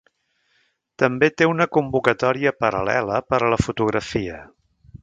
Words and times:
També 1.03 1.29
té 1.41 1.49
una 1.51 1.67
convocatòria 1.77 2.55
paral·lela 2.65 3.21
per 3.31 3.43
a 3.43 3.53
la 3.57 3.63
fotografia. 3.67 4.43